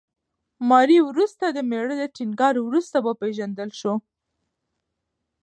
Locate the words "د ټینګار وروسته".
1.99-2.97